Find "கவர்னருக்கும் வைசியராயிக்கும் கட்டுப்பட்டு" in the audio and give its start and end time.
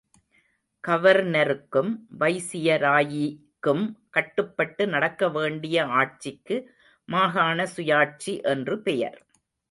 0.83-4.87